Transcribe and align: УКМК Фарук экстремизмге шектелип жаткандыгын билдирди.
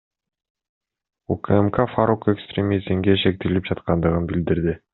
УКМК 1.35 1.77
Фарук 1.95 2.25
экстремизмге 2.35 3.17
шектелип 3.27 3.71
жаткандыгын 3.73 4.31
билдирди. 4.33 4.79